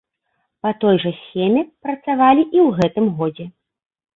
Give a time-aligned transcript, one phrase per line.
[0.63, 3.45] Па той жа схеме працавалі і ў гэтым годзе.